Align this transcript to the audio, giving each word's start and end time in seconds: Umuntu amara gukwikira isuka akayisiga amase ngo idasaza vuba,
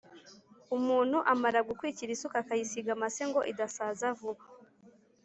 Umuntu 0.77 1.17
amara 1.33 1.59
gukwikira 1.67 2.11
isuka 2.15 2.37
akayisiga 2.43 2.89
amase 2.95 3.23
ngo 3.29 3.41
idasaza 3.51 4.07
vuba, 4.19 4.43